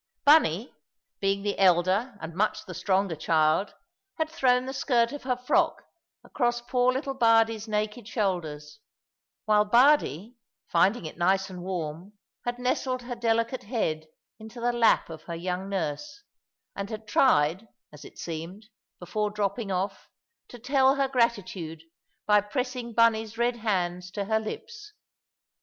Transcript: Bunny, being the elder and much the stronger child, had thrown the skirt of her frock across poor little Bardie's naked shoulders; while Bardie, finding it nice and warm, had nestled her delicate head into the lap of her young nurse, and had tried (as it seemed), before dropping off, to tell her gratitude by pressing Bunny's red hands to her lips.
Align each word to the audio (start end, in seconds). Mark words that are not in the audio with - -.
Bunny, 0.25 0.73
being 1.19 1.43
the 1.43 1.59
elder 1.59 2.17
and 2.19 2.33
much 2.33 2.65
the 2.65 2.73
stronger 2.73 3.15
child, 3.15 3.75
had 4.17 4.31
thrown 4.31 4.65
the 4.65 4.73
skirt 4.73 5.11
of 5.11 5.21
her 5.21 5.35
frock 5.35 5.83
across 6.23 6.59
poor 6.59 6.91
little 6.91 7.13
Bardie's 7.13 7.67
naked 7.67 8.07
shoulders; 8.07 8.79
while 9.45 9.63
Bardie, 9.63 10.37
finding 10.67 11.05
it 11.05 11.19
nice 11.19 11.51
and 11.51 11.61
warm, 11.61 12.13
had 12.45 12.57
nestled 12.57 13.03
her 13.03 13.13
delicate 13.13 13.61
head 13.65 14.07
into 14.39 14.59
the 14.59 14.73
lap 14.73 15.07
of 15.11 15.21
her 15.25 15.35
young 15.35 15.69
nurse, 15.69 16.23
and 16.75 16.89
had 16.89 17.07
tried 17.07 17.67
(as 17.93 18.03
it 18.03 18.17
seemed), 18.17 18.69
before 18.99 19.29
dropping 19.29 19.71
off, 19.71 20.09
to 20.47 20.57
tell 20.57 20.95
her 20.95 21.07
gratitude 21.07 21.83
by 22.25 22.41
pressing 22.41 22.91
Bunny's 22.91 23.37
red 23.37 23.57
hands 23.57 24.09
to 24.13 24.25
her 24.25 24.39
lips. 24.39 24.93